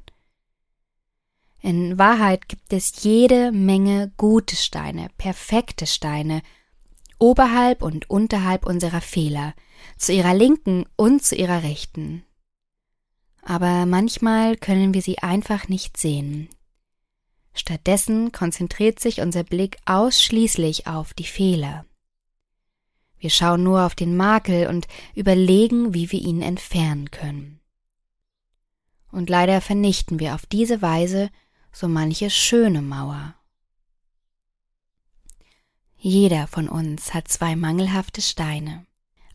In 1.61 1.99
Wahrheit 1.99 2.49
gibt 2.49 2.73
es 2.73 3.03
jede 3.03 3.51
Menge 3.51 4.11
gute 4.17 4.55
Steine, 4.55 5.09
perfekte 5.19 5.85
Steine, 5.85 6.41
oberhalb 7.19 7.83
und 7.83 8.09
unterhalb 8.09 8.65
unserer 8.65 9.01
Fehler, 9.01 9.53
zu 9.97 10.13
ihrer 10.13 10.33
linken 10.33 10.85
und 10.95 11.23
zu 11.23 11.35
ihrer 11.35 11.61
rechten. 11.61 12.25
Aber 13.43 13.85
manchmal 13.85 14.57
können 14.57 14.95
wir 14.95 15.03
sie 15.03 15.19
einfach 15.19 15.67
nicht 15.67 15.95
sehen, 15.95 16.49
Stattdessen 17.59 18.31
konzentriert 18.31 18.99
sich 18.99 19.19
unser 19.19 19.43
Blick 19.43 19.77
ausschließlich 19.85 20.87
auf 20.87 21.13
die 21.13 21.25
Fehler. 21.25 21.85
Wir 23.17 23.29
schauen 23.29 23.63
nur 23.63 23.85
auf 23.85 23.95
den 23.95 24.15
Makel 24.15 24.67
und 24.67 24.87
überlegen, 25.13 25.93
wie 25.93 26.09
wir 26.11 26.21
ihn 26.21 26.41
entfernen 26.41 27.11
können. 27.11 27.59
Und 29.11 29.29
leider 29.29 29.59
vernichten 29.59 30.19
wir 30.19 30.35
auf 30.35 30.45
diese 30.45 30.81
Weise 30.81 31.29
so 31.73 31.89
manche 31.89 32.29
schöne 32.29 32.81
Mauer. 32.81 33.35
Jeder 35.97 36.47
von 36.47 36.69
uns 36.69 37.13
hat 37.13 37.27
zwei 37.27 37.57
mangelhafte 37.57 38.21
Steine, 38.21 38.85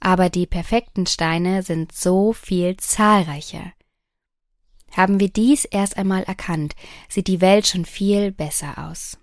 aber 0.01 0.31
die 0.31 0.47
perfekten 0.47 1.07
Steine 1.07 1.63
sind 1.63 1.93
so 1.93 2.33
viel 2.33 2.79
zahlreicher, 2.79 3.75
haben 4.97 5.21
wir 5.21 5.29
dies 5.29 5.65
erst 5.65 5.97
einmal 5.97 6.23
erkannt, 6.25 6.75
sieht 7.09 7.27
die 7.27 7.41
Welt 7.41 7.67
schon 7.67 7.85
viel 7.85 8.33
besser 8.33 8.89
aus. 8.89 9.19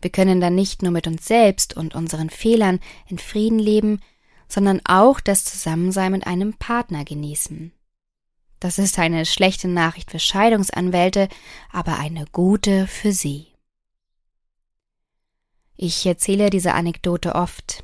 Wir 0.00 0.10
können 0.10 0.40
dann 0.40 0.54
nicht 0.54 0.82
nur 0.82 0.90
mit 0.90 1.06
uns 1.06 1.26
selbst 1.26 1.76
und 1.76 1.94
unseren 1.94 2.28
Fehlern 2.28 2.80
in 3.08 3.18
Frieden 3.18 3.58
leben, 3.58 4.00
sondern 4.48 4.80
auch 4.84 5.20
das 5.20 5.44
Zusammensein 5.44 6.12
mit 6.12 6.26
einem 6.26 6.54
Partner 6.54 7.04
genießen. 7.04 7.72
Das 8.60 8.78
ist 8.78 8.98
eine 8.98 9.26
schlechte 9.26 9.68
Nachricht 9.68 10.10
für 10.10 10.18
Scheidungsanwälte, 10.18 11.28
aber 11.72 11.98
eine 11.98 12.26
gute 12.32 12.86
für 12.86 13.12
Sie. 13.12 13.48
Ich 15.76 16.06
erzähle 16.06 16.50
diese 16.50 16.74
Anekdote 16.74 17.34
oft. 17.34 17.82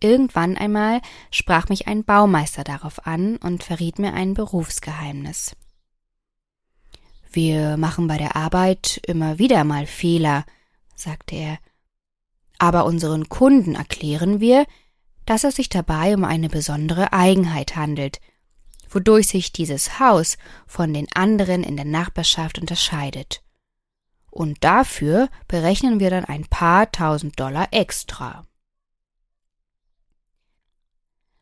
Irgendwann 0.00 0.56
einmal 0.56 1.02
sprach 1.30 1.68
mich 1.68 1.88
ein 1.88 2.04
Baumeister 2.04 2.64
darauf 2.64 3.06
an 3.06 3.36
und 3.36 3.64
verriet 3.64 3.98
mir 3.98 4.14
ein 4.14 4.34
Berufsgeheimnis. 4.34 5.56
Wir 7.30 7.76
machen 7.76 8.06
bei 8.06 8.16
der 8.16 8.36
Arbeit 8.36 9.00
immer 9.06 9.38
wieder 9.38 9.64
mal 9.64 9.86
Fehler, 9.86 10.44
sagte 10.94 11.36
er. 11.36 11.58
Aber 12.58 12.84
unseren 12.84 13.28
Kunden 13.28 13.74
erklären 13.74 14.40
wir, 14.40 14.66
dass 15.26 15.44
es 15.44 15.56
sich 15.56 15.68
dabei 15.68 16.14
um 16.14 16.24
eine 16.24 16.48
besondere 16.48 17.12
Eigenheit 17.12 17.76
handelt, 17.76 18.20
wodurch 18.88 19.28
sich 19.28 19.52
dieses 19.52 20.00
Haus 20.00 20.38
von 20.66 20.94
den 20.94 21.06
anderen 21.14 21.62
in 21.62 21.76
der 21.76 21.84
Nachbarschaft 21.84 22.58
unterscheidet. 22.58 23.42
Und 24.30 24.64
dafür 24.64 25.28
berechnen 25.46 26.00
wir 26.00 26.10
dann 26.10 26.24
ein 26.24 26.46
paar 26.46 26.90
tausend 26.90 27.38
Dollar 27.38 27.68
extra. 27.72 28.46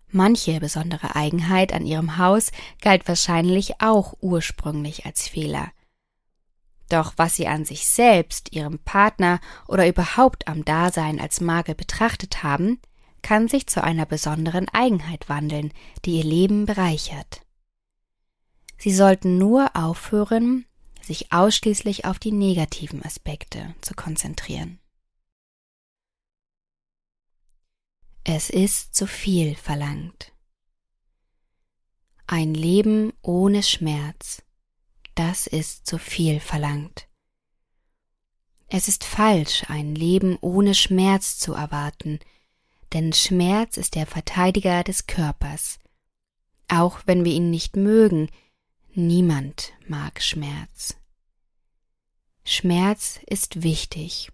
Manche 0.09 0.61
besondere 0.61 1.15
Eigenheit 1.15 1.73
an 1.73 1.85
ihrem 1.85 2.17
Haus 2.17 2.51
galt 2.81 3.07
wahrscheinlich 3.07 3.81
auch 3.81 4.15
ursprünglich 4.21 5.05
als 5.05 5.29
Fehler. 5.29 5.73
Doch 6.89 7.15
was 7.17 7.37
sie 7.37 7.49
an 7.49 7.65
sich 7.65 7.87
selbst, 7.87 8.53
ihrem 8.53 8.79
Partner 8.79 9.41
oder 9.67 9.89
überhaupt 9.89 10.47
am 10.47 10.65
Dasein 10.65 11.21
als 11.21 11.41
Makel 11.41 11.75
betrachtet 11.75 12.43
haben, 12.43 12.81
kann 13.23 13.49
sich 13.49 13.67
zu 13.67 13.83
einer 13.83 14.07
besonderen 14.07 14.69
Eigenheit 14.69 15.29
wandeln, 15.29 15.73
die 16.05 16.19
ihr 16.19 16.25
Leben 16.25 16.65
bereichert. 16.65 17.41
Sie 18.79 18.93
sollten 18.93 19.39
nur 19.39 19.75
aufhören, 19.75 20.67
sich 21.03 21.33
ausschließlich 21.33 22.05
auf 22.05 22.19
die 22.19 22.33
negativen 22.33 23.05
Aspekte 23.05 23.75
zu 23.81 23.95
konzentrieren. 23.95 24.79
Es 28.23 28.51
ist 28.51 28.95
zu 28.95 29.07
viel 29.07 29.55
verlangt. 29.55 30.33
Ein 32.27 32.55
Leben 32.55 33.13
ohne 33.23 33.63
Schmerz 33.63 34.43
das 35.17 35.47
ist 35.47 35.87
zu 35.87 35.99
viel 35.99 36.39
verlangt. 36.39 37.09
Es 38.69 38.89
ist 38.89 39.05
falsch, 39.05 39.65
ein 39.69 39.95
Leben 39.95 40.39
ohne 40.41 40.75
Schmerz 40.75 41.39
zu 41.39 41.55
erwarten, 41.55 42.21
denn 42.93 43.13
Schmerz 43.13 43.77
ist 43.77 43.95
der 43.95 44.07
Verteidiger 44.07 44.85
des 44.85 45.07
Körpers. 45.07 45.79
Auch 46.69 47.01
wenn 47.07 47.25
wir 47.25 47.33
ihn 47.33 47.51
nicht 47.51 47.77
mögen, 47.77 48.29
niemand 48.93 49.73
mag 49.87 50.21
Schmerz. 50.23 50.97
Schmerz 52.45 53.21
ist 53.27 53.63
wichtig, 53.63 54.31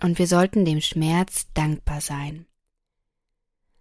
und 0.00 0.18
wir 0.18 0.26
sollten 0.26 0.64
dem 0.64 0.80
Schmerz 0.80 1.46
dankbar 1.54 2.00
sein. 2.00 2.46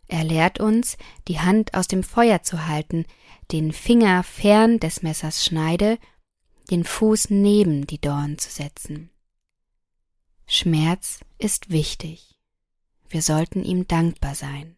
Er 0.07 0.23
lehrt 0.23 0.59
uns, 0.59 0.97
die 1.27 1.39
Hand 1.39 1.73
aus 1.73 1.87
dem 1.87 2.03
Feuer 2.03 2.43
zu 2.43 2.67
halten, 2.67 3.05
den 3.51 3.71
Finger 3.71 4.23
fern 4.23 4.79
des 4.79 5.01
Messers 5.01 5.45
Schneide 5.45 5.97
den 6.69 6.83
Fuß 6.83 7.29
neben 7.29 7.87
die 7.87 7.99
Dorn 7.99 8.37
zu 8.37 8.49
setzen. 8.49 9.09
Schmerz 10.47 11.19
ist 11.37 11.69
wichtig. 11.69 12.35
Wir 13.09 13.21
sollten 13.21 13.63
ihm 13.63 13.87
dankbar 13.87 14.35
sein. 14.35 14.75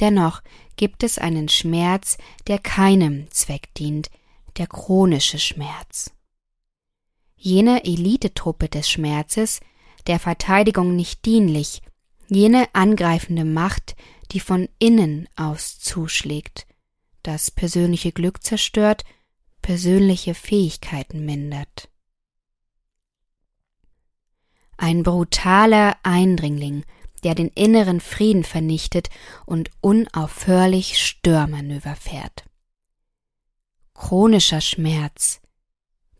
Dennoch 0.00 0.42
gibt 0.76 1.02
es 1.02 1.18
einen 1.18 1.48
Schmerz, 1.48 2.18
der 2.46 2.58
keinem 2.58 3.30
Zweck 3.30 3.72
dient, 3.74 4.10
der 4.58 4.66
chronische 4.66 5.38
Schmerz. 5.38 6.10
Jene 7.36 7.84
Elitetruppe 7.84 8.68
des 8.68 8.90
Schmerzes, 8.90 9.60
der 10.06 10.18
Verteidigung 10.18 10.94
nicht 10.96 11.24
dienlich, 11.24 11.82
jene 12.28 12.68
angreifende 12.74 13.44
Macht, 13.44 13.96
die 14.32 14.40
von 14.40 14.68
innen 14.78 15.28
aus 15.36 15.78
zuschlägt, 15.78 16.66
das 17.22 17.50
persönliche 17.50 18.12
Glück 18.12 18.42
zerstört 18.42 19.04
persönliche 19.66 20.34
Fähigkeiten 20.34 21.24
mindert. 21.24 21.88
Ein 24.76 25.02
brutaler 25.02 25.96
Eindringling, 26.04 26.84
der 27.24 27.34
den 27.34 27.48
inneren 27.48 27.98
Frieden 27.98 28.44
vernichtet 28.44 29.10
und 29.44 29.70
unaufhörlich 29.80 31.04
Störmanöver 31.04 31.96
fährt. 31.96 32.44
chronischer 33.94 34.60
Schmerz. 34.60 35.40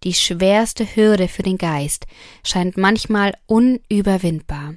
Die 0.03 0.15
schwerste 0.15 0.85
Hürde 0.97 1.29
für 1.29 1.45
den 1.45 1.57
Geist 1.57 2.09
scheint 2.43 2.77
manchmal 2.77 3.33
unüberwindbar. 3.47 4.75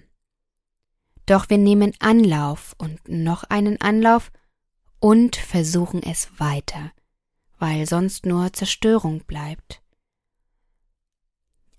Doch 1.26 1.50
wir 1.50 1.58
nehmen 1.58 1.94
Anlauf 1.98 2.76
und 2.78 3.00
noch 3.10 3.46
einen 3.46 3.82
Anlauf 3.82 4.32
und 5.00 5.38
versuchen 5.38 6.04
es 6.04 6.30
weiter, 6.38 6.92
weil 7.60 7.86
sonst 7.88 8.26
nur 8.26 8.52
Zerstörung 8.54 9.24
bleibt. 9.26 9.82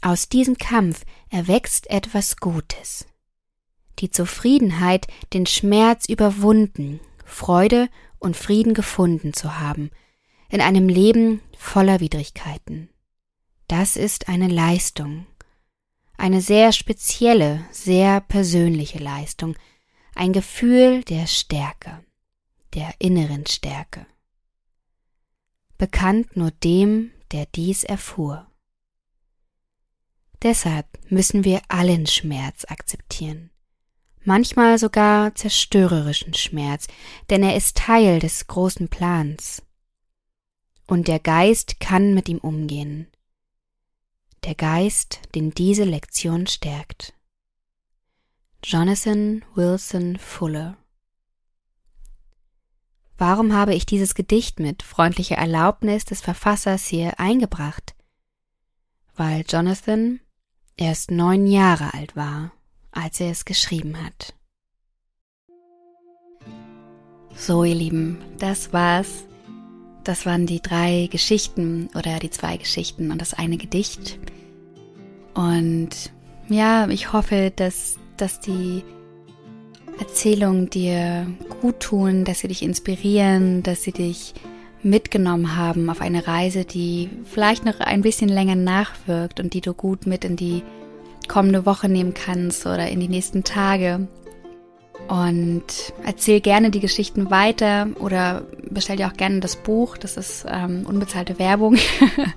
Aus 0.03 0.29
diesem 0.29 0.57
Kampf 0.57 1.05
erwächst 1.29 1.91
etwas 1.91 2.37
Gutes. 2.37 3.07
Die 3.99 4.11
Zufriedenheit, 4.11 5.07
den 5.35 5.47
Schmerz 5.47 6.09
überwunden, 6.09 7.01
Freude 7.25 7.89
und 8.19 8.37
Frieden 8.37 8.73
gefunden 8.73 9.35
zu 9.35 9.59
haben, 9.59 9.91
in 10.49 10.61
einem 10.61 10.89
Leben 10.89 11.43
voller 11.57 12.01
Widrigkeiten. 12.01 12.89
Das 13.69 13.97
ist 13.97 14.29
eine 14.29 14.49
Leistung, 14.49 15.27
eine 16.17 16.41
sehr 16.41 16.73
spezielle, 16.73 17.65
sehr 17.71 18.21
persönliche 18.21 18.99
Leistung, 18.99 19.57
ein 20.15 20.33
Gefühl 20.33 21.05
der 21.05 21.27
Stärke, 21.27 22.05
der 22.75 22.93
inneren 22.99 23.47
Stärke. 23.47 24.07
Bekannt 25.81 26.37
nur 26.37 26.51
dem, 26.51 27.11
der 27.33 27.47
dies 27.47 27.85
erfuhr. 27.85 28.47
Deshalb 30.43 30.87
müssen 31.11 31.43
wir 31.43 31.63
allen 31.69 32.07
Schmerz 32.07 32.67
akzeptieren, 32.69 33.49
manchmal 34.23 34.79
sogar 34.79 35.35
zerstörerischen 35.35 36.35
Schmerz, 36.35 36.87
denn 37.31 37.43
er 37.43 37.57
ist 37.57 37.79
Teil 37.79 38.19
des 38.19 38.47
großen 38.47 38.91
Plans. 38.91 39.63
Und 40.87 41.09
der 41.09 41.19
Geist 41.19 41.81
kann 41.81 42.13
mit 42.13 42.29
ihm 42.29 42.41
umgehen. 42.41 43.07
Der 44.45 44.57
Geist, 44.57 45.23
den 45.35 45.53
diese 45.53 45.85
Lektion 45.85 46.47
stärkt. 46.47 47.15
Jonathan 48.63 49.47
Wilson 49.55 50.19
Fuller 50.19 50.77
Warum 53.21 53.53
habe 53.53 53.75
ich 53.75 53.85
dieses 53.85 54.15
Gedicht 54.15 54.61
mit 54.61 54.83
freundlicher 54.83 55.37
Erlaubnis 55.37 56.07
des 56.07 56.23
Verfassers 56.23 56.87
hier 56.87 57.21
eingebracht? 57.21 57.95
Weil 59.15 59.45
Jonathan 59.47 60.21
erst 60.79 61.11
neun 61.11 61.47
Jahre 61.47 61.93
alt 61.93 62.17
war, 62.17 62.53
als 62.93 63.21
er 63.21 63.31
es 63.31 63.45
geschrieben 63.45 64.03
hat. 64.03 64.33
So, 67.37 67.63
ihr 67.63 67.75
Lieben, 67.75 68.17
das 68.39 68.73
war's. 68.73 69.25
Das 70.03 70.25
waren 70.25 70.47
die 70.47 70.63
drei 70.63 71.07
Geschichten 71.13 71.91
oder 71.95 72.21
die 72.21 72.31
zwei 72.31 72.57
Geschichten 72.57 73.11
und 73.11 73.21
das 73.21 73.35
eine 73.35 73.59
Gedicht. 73.59 74.19
Und 75.35 75.91
ja, 76.49 76.89
ich 76.89 77.13
hoffe, 77.13 77.53
dass, 77.55 77.99
dass 78.17 78.41
die 78.41 78.83
Erzählungen 80.01 80.71
dir 80.71 81.27
gut 81.61 81.81
tun, 81.81 82.25
dass 82.25 82.41
sie 82.41 82.49
dich 82.49 82.63
inspirieren, 82.63 83.63
dass 83.63 83.83
sie 83.83 83.93
dich 83.93 84.35
mitgenommen 84.83 85.57
haben 85.57 85.91
auf 85.91 86.01
eine 86.01 86.27
Reise, 86.27 86.65
die 86.65 87.11
vielleicht 87.25 87.67
noch 87.67 87.81
ein 87.81 88.01
bisschen 88.01 88.31
länger 88.31 88.57
nachwirkt 88.57 89.41
und 89.41 89.53
die 89.53 89.61
du 89.61 89.75
gut 89.75 90.07
mit 90.07 90.25
in 90.25 90.37
die 90.37 90.63
kommende 91.29 91.67
Woche 91.67 91.89
nehmen 91.89 92.15
kannst 92.15 92.65
oder 92.67 92.89
in 92.89 92.99
die 92.99 93.09
nächsten 93.09 93.45
Tage. 93.45 94.09
Und 95.09 95.65
erzähl 96.05 96.41
gerne 96.41 96.71
die 96.71 96.81
Geschichten 96.81 97.31
weiter 97.31 97.89
oder 97.99 98.45
bestell 98.71 98.97
dir 98.97 99.09
auch 99.09 99.17
gerne 99.17 99.41
das 99.41 99.57
Buch. 99.57 99.99
Das 99.99 100.17
ist 100.17 100.47
ähm, 100.49 100.87
unbezahlte 100.87 101.39
Werbung. 101.39 101.77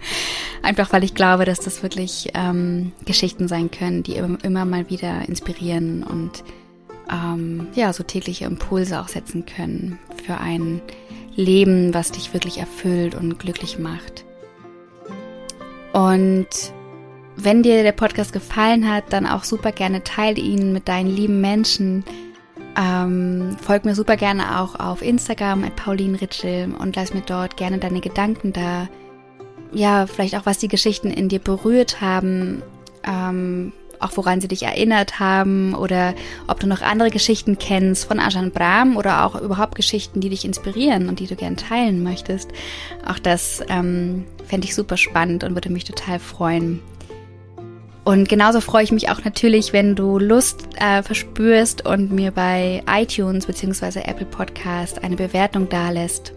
Einfach 0.63 0.91
weil 0.91 1.03
ich 1.03 1.13
glaube, 1.13 1.45
dass 1.45 1.59
das 1.59 1.83
wirklich 1.83 2.31
ähm, 2.33 2.91
Geschichten 3.05 3.47
sein 3.47 3.71
können, 3.71 4.03
die 4.03 4.15
immer, 4.15 4.43
immer 4.43 4.65
mal 4.65 4.89
wieder 4.89 5.27
inspirieren 5.27 6.03
und 6.03 6.43
ähm, 7.11 7.67
ja, 7.75 7.91
so 7.93 8.03
tägliche 8.03 8.45
Impulse 8.45 8.99
auch 8.99 9.07
setzen 9.07 9.45
können 9.45 9.99
für 10.25 10.37
ein 10.37 10.81
Leben, 11.35 11.93
was 11.93 12.11
dich 12.11 12.33
wirklich 12.33 12.59
erfüllt 12.59 13.15
und 13.15 13.39
glücklich 13.39 13.79
macht. 13.79 14.25
Und 15.93 16.47
wenn 17.35 17.63
dir 17.63 17.83
der 17.83 17.91
Podcast 17.91 18.33
gefallen 18.33 18.89
hat, 18.89 19.05
dann 19.11 19.25
auch 19.25 19.43
super 19.43 19.71
gerne 19.71 20.03
teile 20.03 20.39
ihn 20.39 20.73
mit 20.73 20.87
deinen 20.87 21.09
lieben 21.09 21.41
Menschen. 21.41 22.03
Ähm, 22.75 23.55
folg 23.61 23.85
mir 23.85 23.95
super 23.95 24.17
gerne 24.17 24.59
auch 24.59 24.79
auf 24.79 25.01
Instagram 25.01 25.63
at 25.63 25.75
Pauline 25.75 26.19
Ritschel 26.19 26.73
und 26.77 26.95
lass 26.95 27.13
mir 27.13 27.21
dort 27.21 27.57
gerne 27.57 27.77
deine 27.77 28.01
Gedanken 28.01 28.53
da. 28.53 28.87
Ja, 29.71 30.07
vielleicht 30.07 30.35
auch, 30.35 30.45
was 30.45 30.59
die 30.59 30.67
Geschichten 30.67 31.09
in 31.09 31.29
dir 31.29 31.39
berührt 31.39 32.01
haben. 32.01 32.61
Ähm, 33.03 33.73
auch 34.03 34.15
woran 34.15 34.41
sie 34.41 34.47
dich 34.47 34.63
erinnert 34.63 35.19
haben 35.19 35.73
oder 35.75 36.13
ob 36.47 36.59
du 36.59 36.67
noch 36.67 36.81
andere 36.81 37.09
Geschichten 37.09 37.57
kennst 37.57 38.05
von 38.05 38.19
Ajahn 38.19 38.51
Brahm 38.51 38.97
oder 38.97 39.25
auch 39.25 39.39
überhaupt 39.39 39.75
Geschichten, 39.75 40.21
die 40.21 40.29
dich 40.29 40.45
inspirieren 40.45 41.09
und 41.09 41.19
die 41.19 41.27
du 41.27 41.35
gern 41.35 41.57
teilen 41.57 42.03
möchtest. 42.03 42.51
Auch 43.07 43.19
das 43.19 43.63
ähm, 43.69 44.25
fände 44.45 44.65
ich 44.65 44.75
super 44.75 44.97
spannend 44.97 45.43
und 45.43 45.55
würde 45.55 45.71
mich 45.71 45.83
total 45.83 46.19
freuen. 46.19 46.81
Und 48.05 48.27
genauso 48.27 48.59
freue 48.59 48.83
ich 48.83 48.91
mich 48.91 49.09
auch 49.09 49.23
natürlich, 49.23 49.71
wenn 49.71 49.95
du 49.95 50.19
Lust 50.19 50.67
äh, 50.75 51.01
verspürst 51.01 51.85
und 51.85 52.11
mir 52.11 52.31
bei 52.31 52.83
iTunes 52.87 53.45
bzw. 53.45 54.01
Apple 54.01 54.25
Podcast 54.25 55.03
eine 55.03 55.15
Bewertung 55.15 55.69
dalässt. 55.69 56.33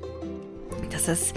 Das 0.92 1.08
ist 1.08 1.34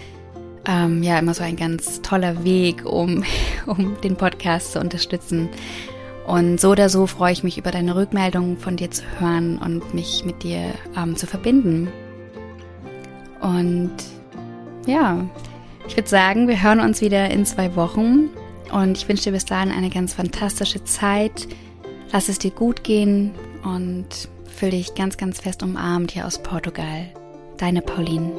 ähm, 0.68 1.02
ja 1.02 1.18
immer 1.18 1.34
so 1.34 1.44
ein 1.44 1.56
ganz 1.56 2.02
toller 2.04 2.44
Weg, 2.44 2.86
um, 2.86 3.24
um 3.66 4.00
den 4.02 4.16
Podcast 4.16 4.74
zu 4.74 4.80
unterstützen. 4.80 5.50
Und 6.30 6.62
so 6.62 6.70
oder 6.70 6.90
so 6.90 7.08
freue 7.08 7.34
ich 7.34 7.44
mich 7.44 7.58
über 7.58 7.72
deine 7.72 7.96
Rückmeldungen 7.96 8.60
von 8.60 8.76
dir 8.76 8.92
zu 8.92 9.02
hören 9.20 9.58
und 9.58 9.96
mich 9.96 10.24
mit 10.26 10.44
dir 10.44 10.76
ähm, 10.96 11.16
zu 11.16 11.26
verbinden. 11.26 11.90
Und 13.42 13.96
ja, 14.86 15.26
ich 15.88 15.98
würde 15.98 16.08
sagen, 16.08 16.48
wir 16.48 16.62
hören 16.62 16.82
uns 16.82 17.02
wieder 17.02 17.32
in 17.32 17.48
zwei 17.48 17.76
Wochen 17.76 18.30
und 18.72 18.96
ich 18.96 19.10
wünsche 19.10 19.24
dir 19.24 19.32
bis 19.32 19.46
dahin 19.46 19.72
eine 19.72 19.90
ganz 19.90 20.14
fantastische 20.14 20.84
Zeit. 20.84 21.48
Lass 22.12 22.30
es 22.30 22.38
dir 22.38 22.52
gut 22.52 22.84
gehen 22.84 23.32
und 23.64 24.30
fühl 24.46 24.70
dich 24.70 24.94
ganz, 24.94 25.18
ganz 25.18 25.42
fest 25.42 25.64
umarmt 25.64 26.12
hier 26.12 26.28
aus 26.28 26.44
Portugal. 26.44 27.08
Deine 27.58 27.82
Pauline. 27.82 28.32